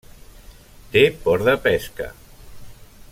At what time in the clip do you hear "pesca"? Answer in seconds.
1.67-2.09